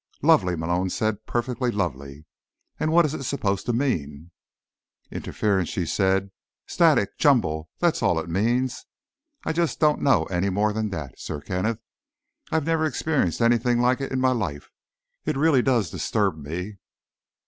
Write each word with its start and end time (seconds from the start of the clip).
"Lovely," 0.23 0.55
Malone 0.55 0.89
said. 0.89 1.27
"Perfectly 1.27 1.69
lovely. 1.69 2.25
And 2.79 2.91
what 2.91 3.05
is 3.05 3.13
it 3.13 3.21
supposed 3.21 3.67
to 3.67 3.71
mean?" 3.73 4.31
"Interference," 5.11 5.69
she 5.69 5.85
said. 5.85 6.31
"Static. 6.65 7.19
Jumble. 7.19 7.69
That's 7.77 8.01
all 8.01 8.19
it 8.19 8.27
means. 8.27 8.87
I 9.43 9.53
just 9.53 9.79
don't 9.79 10.01
know 10.01 10.23
any 10.23 10.49
more 10.49 10.73
than 10.73 10.89
that, 10.89 11.19
Sir 11.19 11.39
Kenneth; 11.39 11.83
I've 12.51 12.65
never 12.65 12.87
experienced 12.87 13.41
anything 13.41 13.79
like 13.79 14.01
it 14.01 14.11
in 14.11 14.19
my 14.19 14.31
life. 14.31 14.71
It 15.25 15.37
really 15.37 15.61
does 15.61 15.91
disturb 15.91 16.35
me." 16.35 16.79